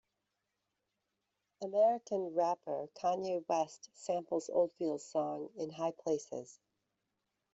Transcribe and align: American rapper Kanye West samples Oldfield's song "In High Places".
American 1.61 2.33
rapper 2.33 2.87
Kanye 2.95 3.47
West 3.47 3.91
samples 3.93 4.49
Oldfield's 4.49 5.05
song 5.05 5.51
"In 5.57 5.69
High 5.69 5.91
Places". 6.03 6.59